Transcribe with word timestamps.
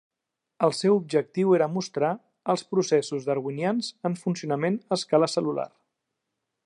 El 0.67 0.71
seu 0.75 0.95
objectiu 1.01 1.51
era 1.57 1.67
mostrar 1.73 2.09
els 2.53 2.65
processos 2.71 3.29
darwinians 3.29 3.93
en 4.11 4.17
funcionament 4.23 4.81
a 4.89 5.01
escala 5.01 5.29
cel·lular. 5.35 5.69